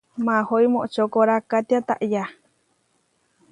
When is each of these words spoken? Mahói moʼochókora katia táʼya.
Mahói 0.25 0.65
moʼochókora 0.73 1.35
katia 1.49 1.79
táʼya. 1.87 2.23